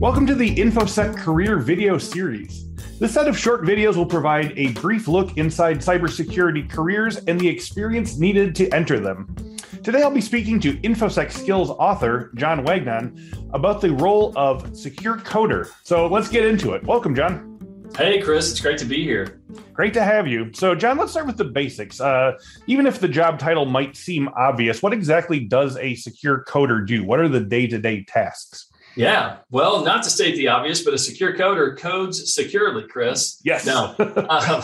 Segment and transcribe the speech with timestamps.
[0.00, 2.64] Welcome to the InfoSec Career Video Series.
[2.98, 7.46] This set of short videos will provide a brief look inside cybersecurity careers and the
[7.46, 9.36] experience needed to enter them.
[9.82, 15.18] Today, I'll be speaking to InfoSec Skills author John Wagnon about the role of secure
[15.18, 15.68] coder.
[15.82, 16.82] So let's get into it.
[16.84, 17.90] Welcome, John.
[17.94, 19.42] Hey, Chris, it's great to be here.
[19.74, 20.50] Great to have you.
[20.54, 22.00] So, John, let's start with the basics.
[22.00, 26.86] Uh, even if the job title might seem obvious, what exactly does a secure coder
[26.86, 27.04] do?
[27.04, 28.69] What are the day to day tasks?
[28.96, 33.40] Yeah, well, not to state the obvious, but a secure coder codes securely, Chris.
[33.44, 33.66] Yes.
[33.66, 33.94] No.
[34.28, 34.62] um,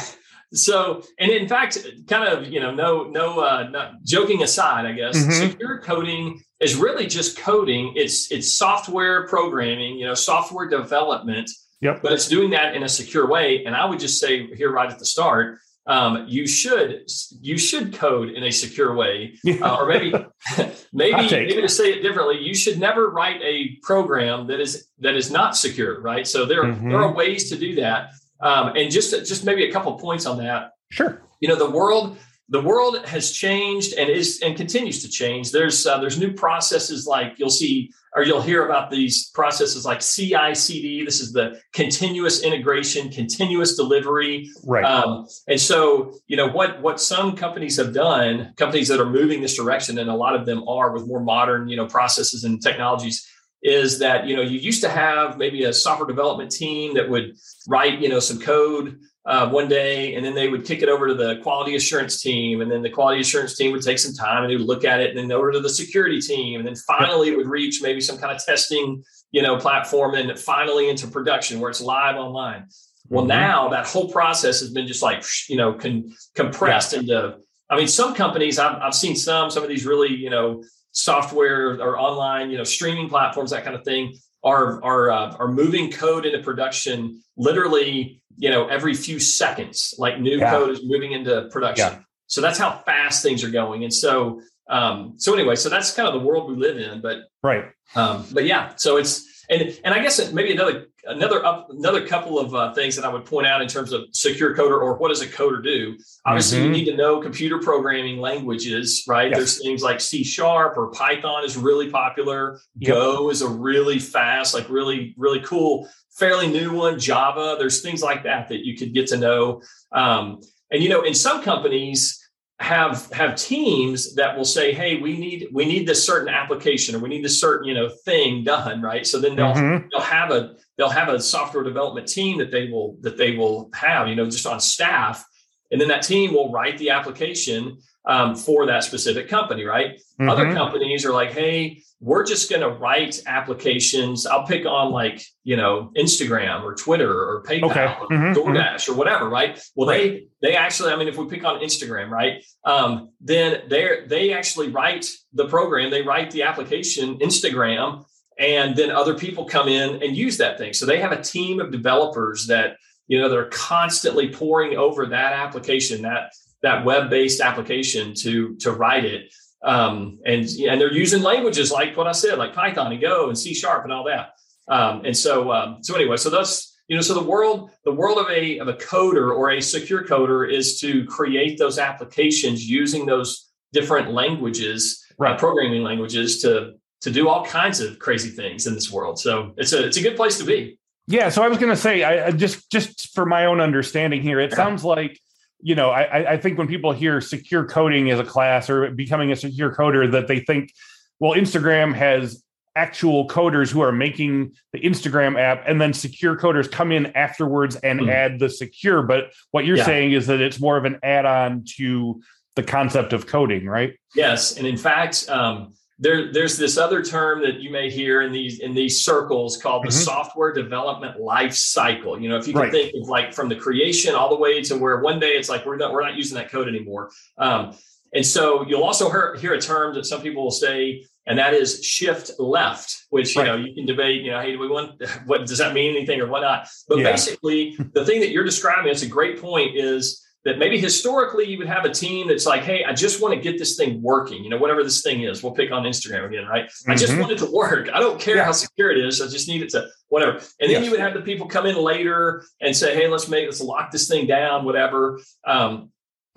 [0.52, 4.92] so, and in fact, kind of, you know, no, no, uh, not joking aside, I
[4.92, 5.50] guess, mm-hmm.
[5.50, 7.92] secure coding is really just coding.
[7.96, 11.50] It's it's software programming, you know, software development
[11.80, 12.00] Yep.
[12.02, 13.64] But it's doing that in a secure way.
[13.64, 17.08] And I would just say here right at the start, um, you should
[17.40, 20.12] you should code in a secure way, uh, or maybe
[20.92, 25.14] maybe maybe to say it differently, you should never write a program that is that
[25.14, 26.26] is not secure, right?
[26.26, 26.90] So there mm-hmm.
[26.90, 30.38] there are ways to do that, um, and just just maybe a couple points on
[30.38, 30.72] that.
[30.90, 31.22] Sure.
[31.40, 35.50] You know the world the world has changed and is and continues to change.
[35.50, 40.00] There's uh, there's new processes like you'll see or you'll hear about these processes like
[40.00, 41.04] CI/CD.
[41.04, 44.48] This is the continuous integration, continuous delivery.
[44.64, 44.84] Right.
[44.84, 49.42] Um, and so you know what what some companies have done, companies that are moving
[49.42, 52.62] this direction, and a lot of them are with more modern you know processes and
[52.62, 53.28] technologies
[53.62, 57.36] is that you know you used to have maybe a software development team that would
[57.66, 61.08] write you know some code uh, one day, and then they would kick it over
[61.08, 64.44] to the quality assurance team, and then the quality assurance team would take some time
[64.44, 66.76] and they would look at it, and then over to the security team, and then
[66.76, 71.08] finally it would reach maybe some kind of testing, you know, platform, and finally into
[71.08, 72.66] production where it's live online.
[73.08, 73.28] Well, mm-hmm.
[73.28, 77.00] now that whole process has been just like you know con- compressed yeah.
[77.00, 77.38] into.
[77.68, 81.80] I mean, some companies I've, I've seen some some of these really you know software
[81.80, 85.90] or online you know streaming platforms that kind of thing are are uh, are moving
[85.90, 90.50] code into production literally you know every few seconds like new yeah.
[90.50, 91.98] code is moving into production yeah.
[92.26, 96.08] so that's how fast things are going and so um so anyway so that's kind
[96.08, 97.64] of the world we live in but right
[97.94, 102.38] um but yeah so it's and and i guess maybe another another up another couple
[102.38, 105.08] of uh, things that i would point out in terms of secure coder or what
[105.08, 106.66] does a coder do obviously mm-hmm.
[106.66, 109.38] you need to know computer programming languages right yes.
[109.38, 112.94] there's things like c sharp or python is really popular yep.
[112.94, 117.56] go is a really fast like really really cool fairly new one, Java.
[117.58, 119.62] There's things like that that you could get to know.
[119.92, 120.40] Um,
[120.70, 122.22] and you know, in some companies
[122.58, 126.98] have have teams that will say, "Hey, we need we need this certain application or
[126.98, 129.06] we need this certain you know thing done." Right.
[129.06, 129.88] So then they'll mm-hmm.
[129.92, 133.70] they'll have a they'll have a software development team that they will that they will
[133.74, 135.24] have you know just on staff,
[135.70, 139.64] and then that team will write the application um, for that specific company.
[139.64, 139.96] Right.
[140.20, 140.28] Mm-hmm.
[140.28, 144.26] Other companies are like, "Hey." we're just going to write applications.
[144.26, 147.84] I'll pick on like, you know, Instagram or Twitter or PayPal okay.
[147.84, 148.92] or mm-hmm, DoorDash mm-hmm.
[148.92, 149.58] or whatever, right?
[149.74, 150.26] Well, right.
[150.42, 154.32] they they actually, I mean, if we pick on Instagram, right, um, then they they
[154.34, 158.04] actually write the program, they write the application Instagram,
[158.38, 160.74] and then other people come in and use that thing.
[160.74, 162.76] So they have a team of developers that
[163.06, 166.32] you know they're constantly poring over that application, that
[166.66, 169.32] that web based application to to write it
[169.66, 173.38] um, and and they're using languages like what I said, like Python and Go and
[173.38, 174.34] C sharp and all that.
[174.68, 178.18] Um, and so um, so anyway, so that's you know, so the world the world
[178.18, 183.06] of a of a coder or a secure coder is to create those applications using
[183.06, 185.34] those different languages, uh, right.
[185.34, 189.18] uh, programming languages to to do all kinds of crazy things in this world.
[189.18, 190.78] So it's a it's a good place to be.
[191.08, 191.28] Yeah.
[191.28, 194.52] So I was going to say, I just just for my own understanding here, it
[194.52, 195.20] sounds like
[195.60, 199.32] you know, I, I think when people hear secure coding as a class or becoming
[199.32, 200.72] a secure coder, that they think,
[201.18, 202.42] well, Instagram has
[202.76, 207.74] actual coders who are making the Instagram app, and then secure coders come in afterwards
[207.76, 208.10] and mm.
[208.12, 209.02] add the secure.
[209.02, 209.86] But what you're yeah.
[209.86, 212.20] saying is that it's more of an add-on to
[212.54, 213.98] the concept of coding, right?
[214.14, 218.32] Yes, and in fact, um, there, there's this other term that you may hear in
[218.32, 220.04] these in these circles called the mm-hmm.
[220.04, 222.20] software development life cycle.
[222.20, 222.72] You know, if you can right.
[222.72, 225.64] think of like from the creation all the way to where one day it's like
[225.64, 227.10] we're not we're not using that code anymore.
[227.38, 227.74] Um,
[228.12, 231.54] and so you'll also hear, hear a term that some people will say, and that
[231.54, 233.48] is shift left, which you right.
[233.48, 234.22] know you can debate.
[234.22, 236.68] You know, hey, do we want what does that mean anything or whatnot?
[236.88, 237.10] But yeah.
[237.10, 241.58] basically, the thing that you're describing, it's a great point, is that maybe historically you
[241.58, 244.44] would have a team that's like, hey, I just want to get this thing working.
[244.44, 246.66] You know, whatever this thing is, we'll pick on Instagram again, right?
[246.66, 246.90] Mm-hmm.
[246.92, 247.22] I just mm-hmm.
[247.22, 247.88] want it to work.
[247.92, 248.44] I don't care yeah.
[248.44, 249.20] how secure it is.
[249.20, 250.34] I just need it to whatever.
[250.36, 250.84] And then yes.
[250.84, 253.90] you would have the people come in later and say, hey, let's make let's lock
[253.90, 255.18] this thing down, whatever.
[255.44, 255.90] Um,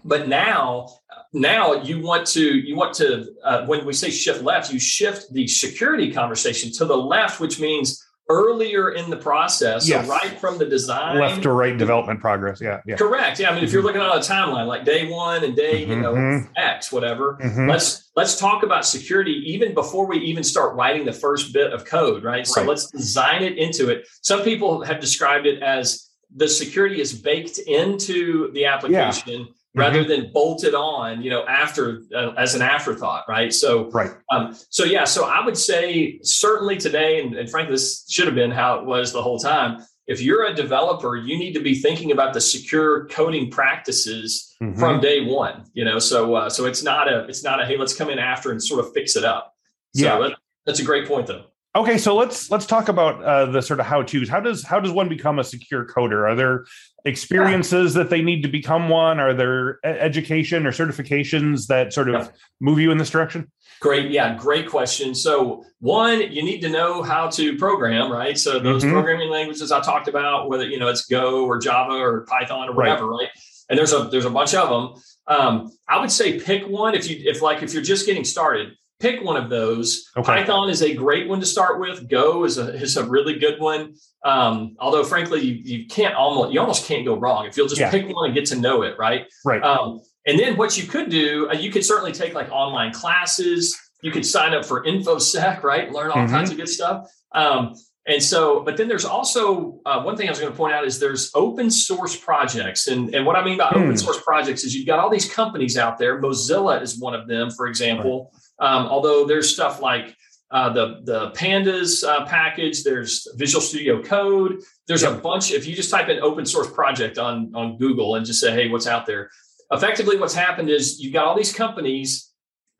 [0.04, 0.88] but now,
[1.32, 5.32] now you want to you want to uh, when we say shift left, you shift
[5.32, 9.88] the security conversation to the left, which means earlier in the process.
[9.88, 10.06] Yes.
[10.06, 12.62] So right from the design, left to right development progress.
[12.62, 12.96] Yeah, yeah.
[12.96, 13.40] Correct.
[13.40, 13.50] Yeah.
[13.50, 16.14] I mean, if you're looking at a timeline like day one and day, you know,
[16.14, 16.50] Mhm.
[16.56, 17.68] X, whatever, Mhm.
[17.70, 21.86] let's let's talk about security even before we even start writing the first bit of
[21.86, 22.46] code, right?
[22.46, 22.70] So Right.
[22.70, 24.08] let's design it into it.
[24.22, 29.48] Some people have described it as the security is baked into the application
[29.80, 30.10] rather Mm-hmm.
[30.24, 33.54] than bolted on, you know, after uh, as an afterthought, right?
[33.54, 34.12] So Right.
[34.32, 38.36] um, so yeah, so I would say certainly today, and, and frankly, this should have
[38.36, 39.80] been how it was the whole time.
[40.08, 44.78] If you're a developer, you need to be thinking about the secure coding practices Mhm.
[44.78, 45.66] from day one.
[45.74, 48.20] You know, so uh, so it's not a it's not a hey, let's come in
[48.20, 49.54] after and sort of fix it up.
[49.96, 50.20] So Yeah.
[50.20, 51.46] that, that's a great point, though.
[51.76, 54.28] Okay, so let's let's talk about uh, the sort of how tos.
[54.28, 56.28] How does how does one become a secure coder?
[56.28, 56.66] Are there
[57.06, 59.20] experiences that they need to become one?
[59.20, 62.28] Are there education or certifications that sort of Yeah.
[62.60, 63.52] move you in this direction?
[63.82, 65.14] Great, yeah, great question.
[65.14, 68.38] So one, you need to know how to program, right?
[68.38, 68.92] So those Mhm.
[68.92, 72.74] programming languages I talked about, whether you know it's Go or Java or Python or
[72.74, 72.90] Right.
[72.90, 73.30] whatever, right?
[73.70, 75.02] And there's a there's a bunch of them.
[75.28, 78.72] Um, I would say pick one if you if like if you're just getting started,
[79.00, 80.10] pick one of those.
[80.18, 80.26] Okay.
[80.26, 82.10] Python is a great one to start with.
[82.10, 83.94] Go is a is a really good one.
[84.26, 87.80] Um, although frankly, you, you can't almost you almost can't go wrong if you'll just
[87.82, 87.92] Yeah.
[87.92, 89.26] pick one and get to know it, right?
[89.46, 89.64] Right.
[89.64, 93.76] Um, and then what you could do, uh, you could certainly take like online classes.
[94.02, 95.92] You could sign up for InfoSec, right?
[95.92, 96.30] Learn all Mhm.
[96.30, 97.10] kinds of good stuff.
[97.34, 97.74] Um,
[98.08, 100.86] and so, but then there's also uh, one thing I was going to point out
[100.86, 102.88] is there's open source projects.
[102.88, 103.84] And, and what I mean by Hmm.
[103.84, 106.22] open source projects is you've got all these companies out there.
[106.22, 108.32] Mozilla is one of them, for example.
[108.60, 110.16] Um, although there's stuff like
[110.52, 115.76] uh, the the pandas uh, package there's visual studio code there's a bunch if you
[115.76, 119.06] just type in open source project on on google and just say hey what's out
[119.06, 119.30] there
[119.72, 122.32] effectively what's happened is you've got all these companies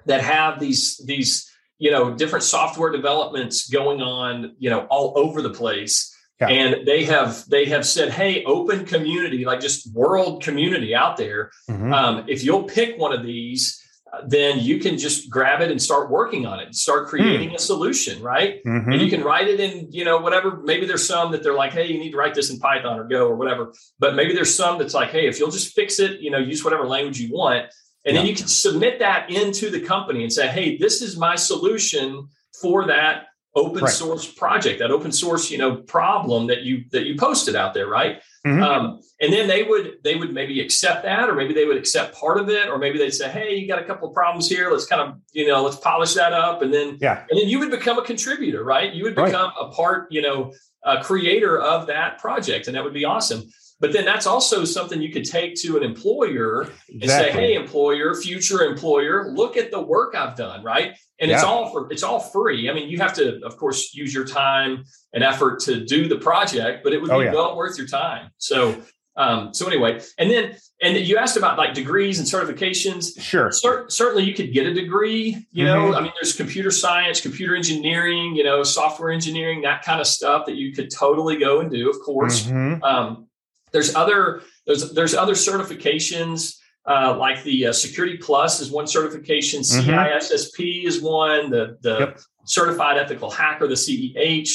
[0.08, 1.49] that have these these
[1.80, 6.16] you know different software developments going on you know all over the place.
[6.42, 6.48] Yeah.
[6.48, 11.52] and they have they have said hey open community like just world community out there.
[11.70, 11.94] Mhm.
[11.94, 13.76] um, if you'll pick one of these
[14.12, 16.74] uh, then you can just grab it and start working on it.
[16.74, 18.64] Start creating a solution right?
[18.66, 18.86] Mhm.
[18.94, 20.62] and you can write it in you know whatever.
[20.64, 23.04] Maybe there's some that they're like hey you need to write this in python or
[23.04, 23.74] go or whatever.
[24.00, 26.64] But maybe there's some that's like hey if you'll just fix it you know use
[26.64, 27.66] whatever language you want
[28.06, 31.36] and then you can submit that into the company and say hey this is my
[31.36, 32.28] solution
[32.62, 33.26] for that
[33.56, 33.92] open Right.
[33.92, 37.88] source project that open source you know problem that you that you posted out there
[37.88, 38.64] right Mhm.
[38.64, 42.16] um, and then they would they would maybe accept that or maybe they would accept
[42.16, 44.72] part of it or maybe they'd say hey you got a couple of problems here
[44.72, 47.26] let's kind of you know let's polish that up and then Yeah.
[47.30, 49.26] and then you would become a contributor right you would Right.
[49.26, 50.54] become a part you know
[50.86, 53.44] a creator of that project and that would be awesome
[53.82, 58.14] but then that's also something you could take to an employer and say hey employer
[58.16, 62.20] future employer look at the work i've done right and it's all for it's all
[62.20, 64.84] free i mean you have to of course use your time
[65.14, 67.34] and effort to do the project but it would be Oh, yeah.
[67.34, 68.82] well worth your time so
[69.18, 73.52] um so anyway and then and you asked about like degrees and certifications Sure.
[73.52, 75.96] Cer- certainly you could get a degree you know Mhm.
[75.98, 80.46] i mean there's computer science computer engineering you know software engineering that kind of stuff
[80.46, 82.82] that you could totally go and do of course Mhm.
[82.84, 83.26] um,
[83.72, 86.56] there's other there's there's other certifications
[86.88, 89.86] uh, like the uh, Security Plus is one certification, Mhm.
[89.86, 92.20] CISSP is one, the the Yep.
[92.46, 94.50] Certified Ethical Hacker, the CEH.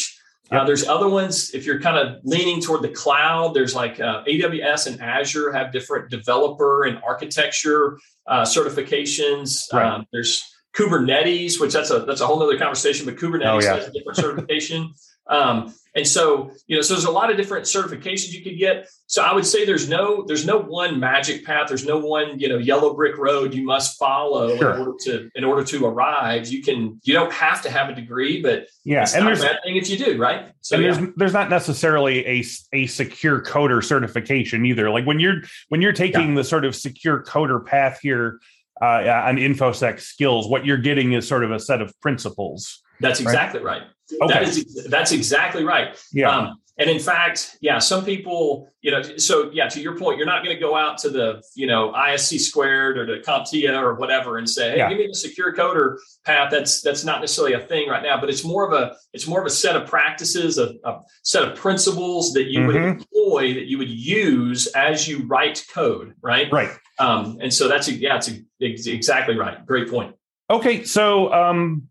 [0.51, 3.55] Uh, there's other ones if you're kind of leaning toward the cloud.
[3.55, 9.73] There's like uh, AWS and Azure have different developer and architecture uh, certifications.
[9.73, 9.87] Right.
[9.87, 10.43] Um, there's
[10.77, 13.77] Kubernetes, which that's a that's a whole other conversation, but Kubernetes Oh, yeah.
[13.77, 14.93] has a different certification.
[15.27, 18.89] Um, and so, you know, so there's a lot of different certifications you could get.
[19.07, 21.69] So I would say there's no there's no one magic path.
[21.69, 24.75] There's no one you know yellow brick road you must follow Sure.
[24.75, 26.49] in order to in order to arrive.
[26.49, 29.03] You can you don't have to have a degree, but Yeah.
[29.03, 30.51] it's And not a there's bad thing if you do, right?
[30.63, 30.93] So and yeah.
[30.95, 34.91] there's there's not necessarily a a secure coder certification either.
[34.91, 38.41] Like when you're when you're taking the sort of secure coder path here
[38.83, 38.87] uh,
[39.27, 42.83] on infosec skills, what you're getting is sort of a set of principles.
[42.99, 43.83] that's exactly right.
[44.21, 44.33] Okay.
[44.35, 45.97] That is that's exactly right.
[46.13, 46.31] yeah.
[46.31, 50.27] Um, and in fact, yeah, some people, you know, so yeah, to your point, you're
[50.27, 53.95] not going to go out to the, you know, ISC squared or to CompTIA or
[53.95, 54.89] whatever and say, hey, Yeah.
[54.89, 56.51] give me the secure coder path.
[56.51, 59.39] That's that's not necessarily a thing right now, but it's more of a it's more
[59.41, 63.01] of a set of practices, a, a set of principles that you would Mhm.
[63.01, 66.51] employ that you would use as you write code, right?
[66.53, 66.71] right.
[66.99, 68.31] Um, and so that's yeah, it's
[68.61, 69.65] ex- exactly right.
[69.65, 70.17] Great point.
[70.51, 71.85] Okay, so um,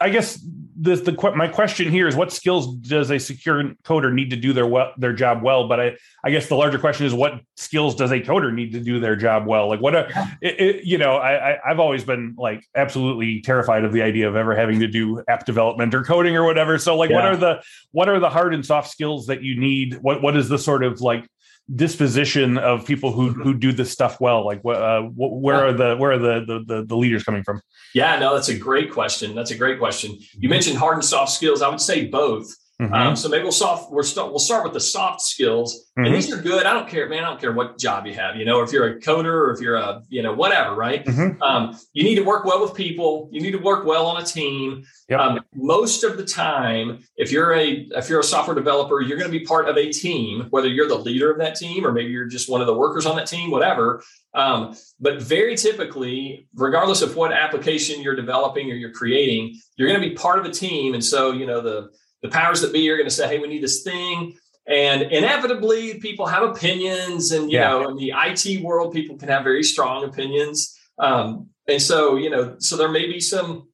[0.00, 0.42] I guess
[0.82, 4.52] the, the my question here is what skills does a secure coder need to do
[4.52, 5.68] their well, their job well?
[5.68, 8.80] But I, I guess the larger question is what skills does a coder need to
[8.80, 9.68] do their job well?
[9.68, 10.08] Like what, a,
[10.40, 14.28] it, it, you know, I, I, have always been like absolutely terrified of the idea
[14.28, 16.76] of ever having to do app development or coding or whatever.
[16.78, 17.16] So like, yeah.
[17.16, 17.62] what are the,
[17.92, 19.98] what are the hard and soft skills that you need?
[20.02, 21.28] What, what is the sort of like
[21.74, 24.44] disposition of people who who do this stuff well?
[24.44, 27.60] Like, uh, where are the where are the, the, the the leaders coming from?
[27.94, 29.34] Yeah, no, that's a great question.
[29.34, 30.18] That's a great question.
[30.38, 31.62] You mentioned hard and soft skills.
[31.62, 32.54] I would say both.
[32.82, 32.94] Mm-hmm.
[32.94, 36.06] Um, so maybe we'll soft we'll start we'll start with the soft skills, mm-hmm.
[36.06, 36.66] and these are good.
[36.66, 37.22] I don't care, man.
[37.22, 38.34] I don't care what job you have.
[38.34, 41.04] You know, if you're a coder or if you're a you know whatever, right?
[41.04, 41.40] Mm-hmm.
[41.40, 43.28] Um, you need to work well with people.
[43.30, 44.84] You need to work well on a team.
[45.08, 45.20] Yep.
[45.20, 49.30] Um, most of the time, if you're a if you're a software developer, you're going
[49.30, 52.10] to be part of a team, whether you're the leader of that team or maybe
[52.10, 54.02] you're just one of the workers on that team, whatever.
[54.34, 60.00] Um, but very typically, regardless of what application you're developing or you're creating, you're going
[60.00, 60.94] to be part of a team.
[60.94, 61.90] And so, you know, the
[62.22, 64.36] the powers that be are going to say, hey, we need this thing.
[64.66, 67.32] And inevitably, people have opinions.
[67.32, 67.70] And, you yeah.
[67.70, 70.78] know, in the IT world, people can have very strong opinions.
[70.98, 73.68] Um, and so, you know, so there may be some,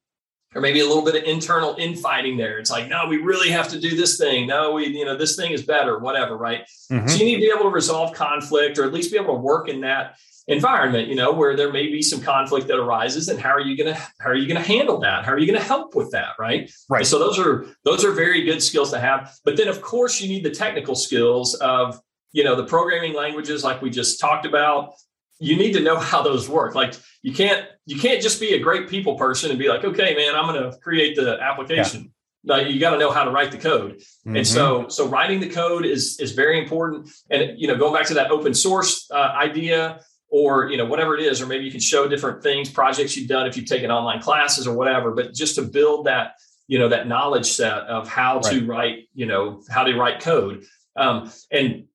[0.55, 2.57] or maybe a little bit of internal infighting there.
[2.57, 4.47] It's like, no, we really have to do this thing.
[4.47, 6.61] No, we, you know, this thing is better, whatever, right?
[6.91, 7.07] Mm-hmm.
[7.07, 9.41] So you need to be able to resolve conflict or at least be able to
[9.41, 10.17] work in that
[10.49, 13.77] environment you know where there may be some conflict that arises and how are you
[13.77, 15.23] going to how are you going to handle that?
[15.23, 16.71] How are you going to help with that right?
[16.89, 17.05] Right.
[17.05, 19.33] So those are those are very good skills to have.
[19.45, 21.99] But then of course you need the technical skills of
[22.31, 24.93] you know the programming languages like we just talked about.
[25.39, 26.73] You need to know how those work.
[26.75, 30.15] Like you can't you can't just be a great people person and be like okay
[30.15, 32.01] man i'm going to create the application.
[32.03, 32.09] Yeah.
[32.41, 34.37] No, you got to know how to write the code, mm-hmm.
[34.37, 37.09] and so so writing the code is is very important.
[37.29, 41.17] And you know, going back to that open source uh, idea, or you know whatever
[41.17, 43.91] it is or maybe you can show different things projects you've done if you've taken
[43.91, 46.33] online classes or whatever but just to build that
[46.67, 48.53] you know that knowledge set of how right.
[48.53, 50.63] to write you know how to write code
[50.95, 51.85] um, and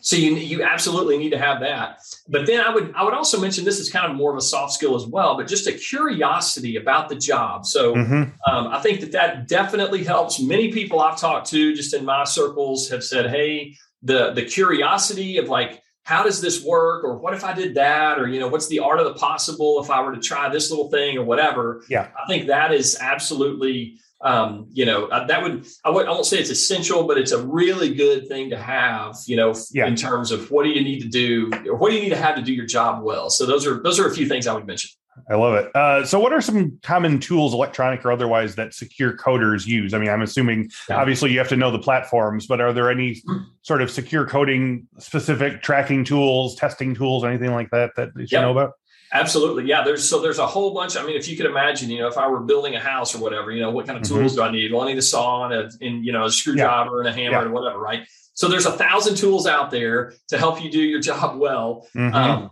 [0.00, 3.40] so you you absolutely need to have that but then i would i would also
[3.40, 5.72] mention this is kind of more of a soft skill as well but just a
[5.72, 8.22] curiosity about the job so mm-hmm.
[8.50, 12.24] um, i think that that definitely helps many people i've talked to just in my
[12.24, 17.04] circles have said hey the the curiosity of like how does this work?
[17.04, 18.18] Or what if i did that?
[18.18, 20.70] Or you know what's the art of the possible if i were to try this
[20.70, 21.84] little thing or whatever?
[21.88, 22.08] Yeah.
[22.16, 26.26] I think that is absolutely um, you know uh, that would I, would I won't
[26.26, 29.86] say it's essential but it's a really good thing to have you know yeah.
[29.86, 32.16] in terms of what do you need to do or what do you need to
[32.16, 33.30] have to do your job well?
[33.30, 34.90] So those are those are a few things i would mention
[35.30, 35.74] I love it.
[35.76, 39.94] Uh, so, what are some common tools, electronic or otherwise, that secure coders use?
[39.94, 40.96] I mean, I'm assuming yeah.
[40.96, 43.22] obviously you have to know the platforms, but are there any
[43.62, 48.42] sort of secure coding specific tracking tools, testing tools, anything like that that you yep.
[48.42, 48.72] know about?
[49.12, 49.66] Absolutely.
[49.66, 49.84] Yeah.
[49.84, 50.96] There's so there's a whole bunch.
[50.96, 53.18] I mean, if you could imagine, you know, if I were building a house or
[53.18, 54.20] whatever, you know, what kind of mm-hmm.
[54.20, 54.72] tools do I need?
[54.72, 56.98] Well, I need a saw and, a, and you know, a screwdriver yeah.
[57.00, 57.42] and a hammer yeah.
[57.42, 58.06] and whatever, right?
[58.34, 61.86] So there's a thousand tools out there to help you do your job well.
[61.94, 62.14] Mm-hmm.
[62.14, 62.50] Um,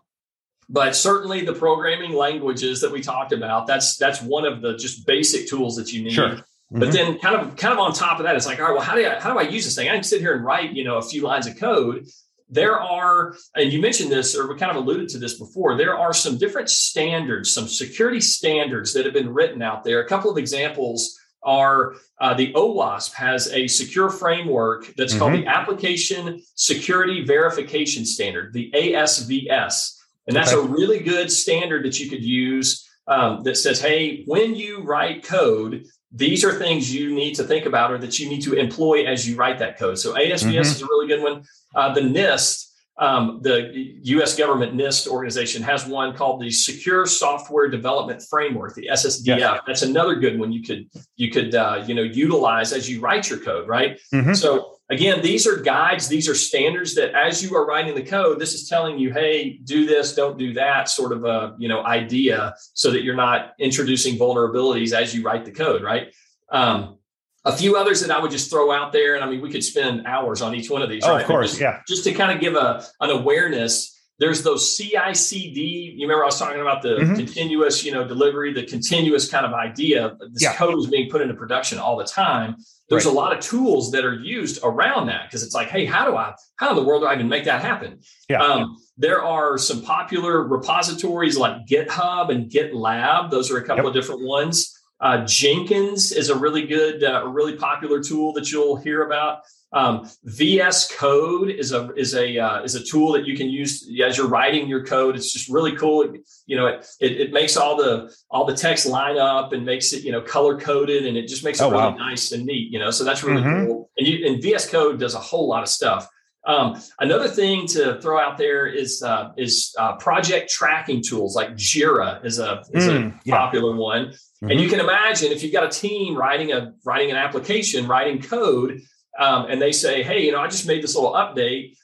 [0.71, 5.07] but certainly the programming languages that we talked about that's that's one of the just
[5.07, 6.37] basic tools that you need sure.
[6.73, 6.81] Mm-hmm.
[6.81, 8.83] But then kind of kind of on top of that, it's like, all right, well,
[8.83, 9.89] how do I how do I use this thing?
[9.89, 12.07] I can sit here and write, you know, a few lines of code.
[12.49, 15.97] There are, and you mentioned this, or we kind of alluded to this before, there
[15.97, 20.01] are some different standards, some security standards that have been written out there.
[20.01, 25.21] A couple of examples are uh, the OWASP has a secure framework that's mm-hmm.
[25.21, 30.00] called the Application Security Verification Standard, the ASVS.
[30.31, 30.65] And that's okay.
[30.65, 35.25] a really good standard that you could use um, that says, hey, when you write
[35.25, 39.05] code, these are things you need to think about or that you need to employ
[39.07, 39.99] as you write that code.
[39.99, 40.59] So ASVS mm-hmm.
[40.59, 41.43] is a really good one.
[41.75, 42.65] Uh, the NIST,
[42.99, 43.73] um, the
[44.03, 44.37] U.S.
[44.37, 49.39] government NIST organization has one called the Secure Software Development Framework, the SSDF.
[49.39, 49.61] Yes.
[49.67, 53.29] That's another good one you could you could uh, you know utilize as you write
[53.29, 53.99] your code, right?
[54.15, 54.35] Mm-hmm.
[54.35, 58.39] So again, these are guides, these are standards that as you are writing the code,
[58.39, 61.85] this is telling you, hey, do this, don't do that, sort of a you know
[61.85, 66.13] idea, so that you're not introducing vulnerabilities as you write the code, right?
[66.51, 66.99] Um,
[67.45, 69.65] a few others that I would just throw out there, and I mean, we could
[69.65, 71.05] spend hours on each one of these.
[71.05, 71.23] Oh, right?
[71.23, 71.81] of course, just, yeah.
[71.89, 73.97] Just to kind of give a an awareness.
[74.21, 75.95] There's those CI/CD.
[75.97, 77.15] You remember I was talking about the mm-hmm.
[77.17, 80.17] continuous, you know, delivery, the continuous kind of idea.
[80.33, 80.55] This yeah.
[80.55, 82.57] code is being put into production all the time.
[82.91, 83.13] There's right.
[83.13, 86.17] a lot of tools that are used around that because it's like, hey, how do
[86.17, 88.01] I, how in the world do I even make that happen?
[88.29, 88.43] Yeah.
[88.43, 93.31] Um, there are some popular repositories like GitHub and GitLab.
[93.31, 93.87] Those are a couple yep.
[93.87, 94.77] of different ones.
[95.01, 99.39] Uh, Jenkins is a really good, uh, really popular tool that you'll hear about.
[99.73, 103.89] Um, VS Code is a is a uh, is a tool that you can use
[104.05, 105.15] as you're writing your code.
[105.15, 106.03] It's just really cool.
[106.03, 109.65] It, you know, it, it, it makes all the all the text line up and
[109.65, 111.97] makes it you know color coded, and it just makes it oh, really wow.
[111.97, 112.73] nice and neat.
[112.73, 113.67] You know, so that's really mm-hmm.
[113.67, 113.91] cool.
[113.97, 116.09] And you and VS Code does a whole lot of stuff.
[116.47, 121.51] Um, another thing to throw out there is uh, is uh, project tracking tools like
[121.51, 123.81] Jira is a is mm, a popular yeah.
[123.81, 124.07] one.
[124.07, 124.51] Mm-hmm.
[124.51, 128.23] And you can imagine if you've got a team writing a writing an application, writing
[128.23, 128.81] code,
[129.19, 131.77] um, and they say, "Hey, you know, I just made this little update.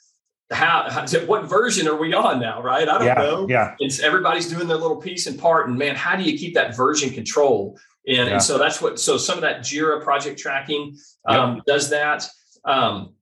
[0.52, 2.62] How, how what version are we on now?
[2.62, 2.88] Right?
[2.88, 3.46] I don't yeah, know.
[3.48, 5.68] Yeah, it's everybody's doing their little piece and part.
[5.68, 7.78] And man, how do you keep that version control?
[8.06, 8.34] And, yeah.
[8.34, 9.00] and so that's what.
[9.00, 11.64] So some of that Jira project tracking um, yep.
[11.66, 12.28] does that.
[12.64, 13.14] Um,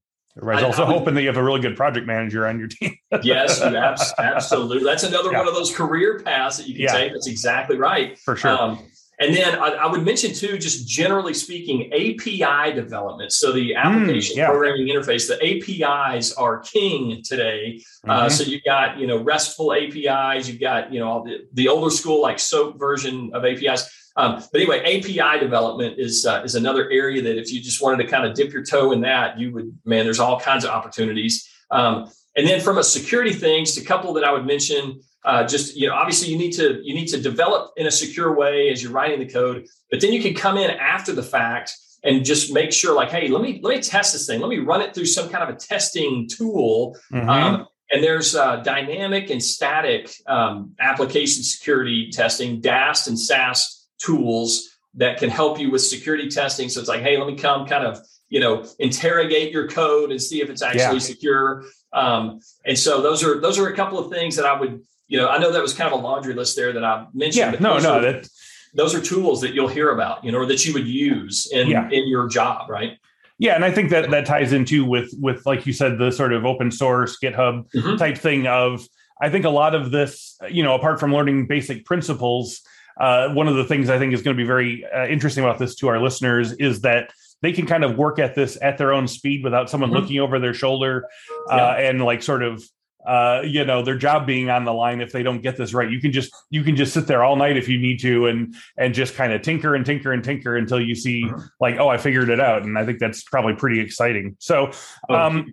[0.43, 2.69] I, also I would, hoping that you have a really good project manager on your
[2.69, 2.97] team.
[3.23, 4.83] yes, absolutely.
[4.83, 5.39] That's another yeah.
[5.39, 7.13] one of those career paths that you can take.
[7.13, 8.19] That's exactly right.
[8.19, 8.51] For sure.
[8.51, 8.87] Um,
[9.21, 13.33] and then I, I, would mention too, just generally speaking, API development.
[13.33, 14.49] So the mm, application mm, yeah.
[14.49, 17.81] programming interface, the APIs are king today.
[18.05, 18.11] Uh, mm-hmm.
[18.11, 21.69] Uh, so you've got you know RESTful APIs, you've got you know all the, the
[21.69, 23.89] older school like SOAP version of APIs.
[24.17, 28.03] Um, but anyway, API development is uh, is another area that if you just wanted
[28.05, 30.05] to kind of dip your toe in that, you would man.
[30.05, 31.49] There's all kinds of opportunities.
[31.71, 35.01] Um, and then from a security things, a couple that I would mention.
[35.25, 38.35] Uh, just you know, obviously you need to you need to develop in a secure
[38.35, 41.73] way as you're writing the code, but then you can come in after the fact
[42.03, 44.59] and just make sure like hey let me let me test this thing let me
[44.59, 47.27] run it through some kind of a testing tool mm-hmm.
[47.31, 54.69] um, and there's uh, dynamic and static um, application security testing dast and sast tools
[54.95, 56.69] that can help you with security testing.
[56.69, 60.21] So it's like, hey, let me come kind of, you know, interrogate your code and
[60.21, 60.99] see if it's actually yeah.
[60.99, 61.65] secure.
[61.93, 65.19] Um, and so those are those are a couple of things that I would, you
[65.19, 67.55] know, I know that was kind of a laundry list there that I mentioned.
[67.55, 68.29] Yeah, no, no, are, that
[68.75, 71.69] those are tools that you'll hear about, you know, or that you would use in
[71.69, 71.89] yeah.
[71.91, 72.99] in your job, right?
[73.39, 76.33] Yeah, and I think that that ties into with with like you said the sort
[76.33, 77.97] of open source GitHub mm-hmm.
[77.97, 78.87] type thing of
[79.21, 82.61] I think a lot of this, you know, apart from learning basic principles,
[83.01, 85.59] uh, one of the things I think is going to be very uh, interesting about
[85.59, 88.93] this to our listeners is that they can kind of work at this at their
[88.93, 90.01] own speed without someone mm-hmm.
[90.01, 91.07] looking over their shoulder
[91.51, 91.89] uh, yeah.
[91.89, 92.65] and like sort of
[93.07, 95.91] uh, you know their job being on the line if they don't get this right
[95.91, 98.55] you can just you can just sit there all night if you need to and
[98.79, 101.41] and just kind of tinker and tinker and tinker until you see mm-hmm.
[101.61, 102.63] like oh i figured it out.
[102.63, 104.37] And i think that's probably pretty exciting.
[104.39, 104.71] So
[105.09, 105.53] oh, um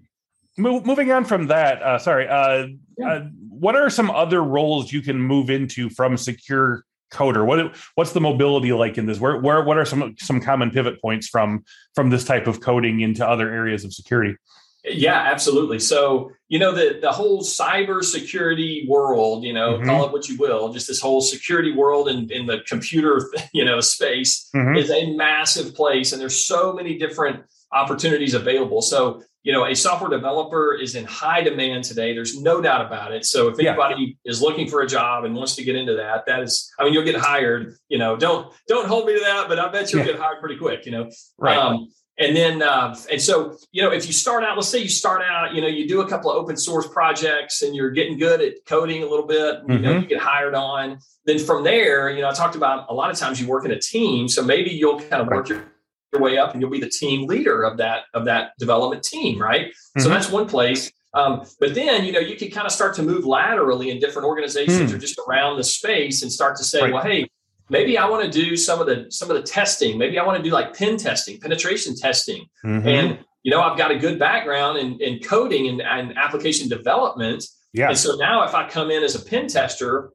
[0.57, 3.07] mo- moving on from that uh sorry uh, yeah.
[3.07, 7.45] uh what are some other roles you can move into from secure coder?
[7.45, 9.19] What what's the mobility like in this?
[9.19, 13.01] Where where what are some some common pivot points from from this type of coding
[13.01, 14.35] into other areas of security
[14.83, 19.85] yeah absolutely so you know the the whole cyber security world you know mm-hmm.
[19.85, 23.21] call it what you will just this whole security world in, in the computer
[23.53, 24.75] you know space mm-hmm.
[24.75, 29.75] is a massive place and there's so many different opportunities available so you know, a
[29.75, 32.13] software developer is in high demand today.
[32.13, 33.25] There's no doubt about it.
[33.25, 34.31] So if anybody yeah.
[34.31, 36.93] is looking for a job and wants to get into that, that is, I mean,
[36.93, 37.73] you'll get hired.
[37.89, 40.13] You know, don't don't hold me to that, but I bet you'll yeah.
[40.13, 40.85] get hired pretty quick.
[40.85, 41.57] You know, right.
[41.57, 41.89] Um,
[42.21, 45.21] and then, uh, and so, you know, if you start out, let's say you start
[45.21, 48.41] out, you know, you do a couple of open source projects and you're getting good
[48.41, 49.71] at coding a little bit, mm-hmm.
[49.71, 50.03] you know, mm-hmm.
[50.03, 50.99] you get hired on.
[51.25, 53.71] Then from there, you know, I talked about a lot of times you work in
[53.71, 54.27] a team.
[54.27, 55.65] So maybe you'll kind of work your
[56.11, 59.41] your way up and you'll be the team leader of that of that development team
[59.41, 60.01] right mm-hmm.
[60.01, 63.03] so that's one place um, but then you know you can kind of start to
[63.03, 64.93] move laterally in different organizations mm.
[64.93, 66.93] or just around the space and start to say right.
[66.93, 67.29] well hey
[67.71, 70.37] maybe i want to do some of the some of the testing maybe i want
[70.37, 72.87] to do like pen testing penetration testing mm-hmm.
[72.87, 77.43] and you know i've got a good background in, in coding and, and application development
[77.73, 77.87] yeah.
[77.87, 80.11] and so now if i come in as a pen tester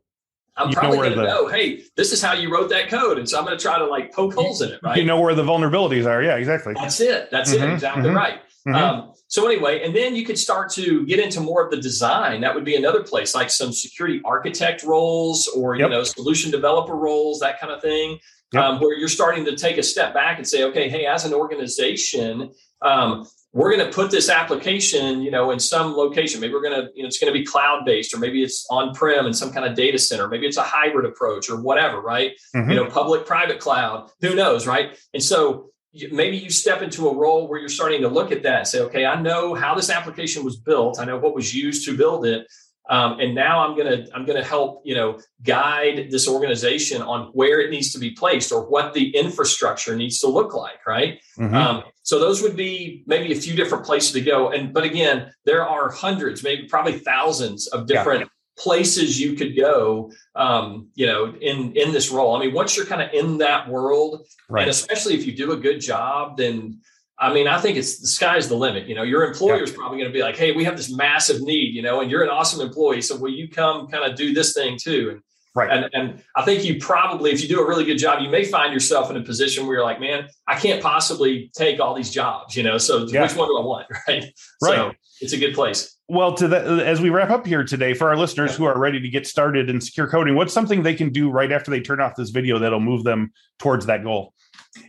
[0.59, 3.19] I'm you probably going to know, hey, this is how you wrote that code.
[3.19, 4.97] And so I'm going to try to like poke holes in it, right?
[4.97, 6.23] You know where the vulnerabilities are.
[6.23, 6.73] Yeah, exactly.
[6.73, 7.31] That's it.
[7.31, 7.75] That's mm-hmm, it.
[7.75, 8.41] Exactly mm-hmm, right.
[8.67, 8.75] Mm-hmm.
[8.75, 12.41] Um, so anyway, and then you could start to get into more of the design.
[12.41, 15.91] That would be another place, like some security architect roles or, yep.
[15.91, 18.19] you know, solution developer roles, that kind of thing,
[18.53, 18.63] yep.
[18.63, 21.35] um, where you're starting to take a step back and say, okay, hey, as an
[21.35, 22.53] organization,
[22.83, 26.41] um, we're going to put this application, you know, in some location.
[26.41, 28.67] Maybe we're going to, you know, it's going to be cloud based, or maybe it's
[28.71, 30.29] on prem in some kind of data center.
[30.29, 32.33] Maybe it's a hybrid approach, or whatever, right?
[32.55, 32.71] Mm-hmm.
[32.71, 34.11] You know, public private cloud.
[34.21, 34.99] Who knows, right?
[35.15, 35.71] And so
[36.11, 38.81] maybe you step into a role where you're starting to look at that and say,
[38.81, 41.01] okay, I know how this application was built.
[41.01, 42.47] I know what was used to build it.
[42.89, 47.61] Um, and now I'm gonna I'm gonna help you know guide this organization on where
[47.61, 51.21] it needs to be placed or what the infrastructure needs to look like, right?
[51.37, 51.55] Mm-hmm.
[51.55, 54.51] Um, so those would be maybe a few different places to go.
[54.51, 58.27] And but again, there are hundreds, maybe probably thousands of different yeah.
[58.57, 60.11] Places you could go.
[60.35, 62.37] Um, you know, in in this role.
[62.37, 64.63] I mean, once you're kind of in that world, right.
[64.63, 66.81] and especially if you do a good job, then
[67.19, 68.87] I mean, I think it's the sky's the limit.
[68.87, 71.41] You know, your employer is probably going to be like, "Hey, we have this massive
[71.43, 74.35] need," you know, and you're an awesome employee, so will you come kind of do
[74.35, 75.11] this thing too?
[75.13, 75.23] And
[75.57, 75.71] Right.
[75.71, 78.45] And, and I think you probably, if you do a really good job, you may
[78.45, 82.11] find yourself in a position where you're like, man, I can't possibly take all these
[82.11, 82.77] jobs, you know?
[82.77, 83.23] So yeah.
[83.23, 83.87] which one do I want?
[84.07, 84.25] Right.
[84.63, 84.77] Right.
[84.77, 84.93] So
[85.23, 85.96] it's a good place.
[86.09, 89.01] Well, to the, as we wrap up here today, for our listeners who are ready
[89.01, 92.01] to get started in secure coding, what's something they can do right after they turn
[92.01, 94.33] off this video that'll move them towards that goal?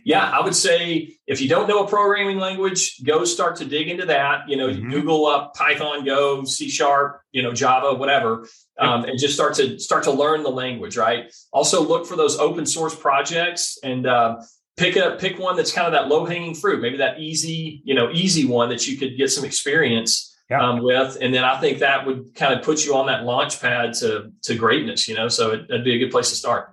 [0.04, 3.88] Yeah, I would say if you don't know a programming language, go start to dig
[3.88, 4.48] into that.
[4.48, 4.90] You know, mm-hmm.
[4.90, 8.46] Google up Python, Go, C Sharp, you know, Java, whatever,
[8.78, 10.96] um, and just start to start to learn the language.
[10.96, 11.32] Right.
[11.52, 14.36] Also, look for those open source projects and uh,
[14.76, 16.80] pick a pick one that's kind of that low hanging fruit.
[16.80, 20.66] Maybe that easy, you know, easy one that you could get some experience yeah.
[20.66, 23.60] um, with, and then I think that would kind of put you on that launch
[23.60, 25.08] pad to to greatness.
[25.08, 26.70] You know, so it, that'd be a good place to start.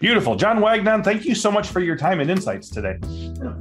[0.00, 0.34] Beautiful.
[0.34, 2.96] John Wagnon, thank you so much for your time and insights today.
[3.02, 3.52] Yeah.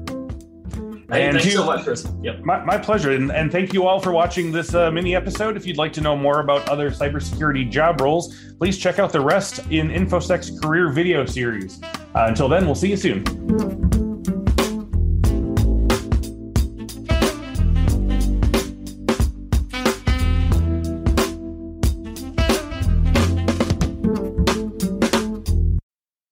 [1.12, 2.08] Hey, and thanks you, so much, Chris.
[2.22, 2.42] Yep.
[2.42, 3.12] My, my pleasure.
[3.12, 5.58] And, and thank you all for watching this uh, mini episode.
[5.58, 9.20] If you'd like to know more about other cybersecurity job roles, please check out the
[9.20, 11.82] rest in InfoSec's career video series.
[11.84, 13.99] Uh, until then, we'll see you soon.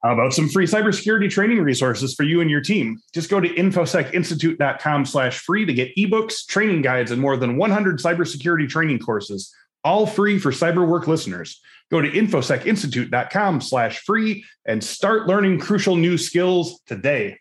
[0.08, 2.98] How about some free cybersecurity training resources for you and your team?
[3.14, 8.00] Just go to infosecinstitute.com slash free to get ebooks, training guides, and more than 100
[8.00, 11.60] cybersecurity training courses, all free for CyberWork listeners.
[11.92, 17.40] Go to infosecinstitute.com slash free and start learning crucial new skills today.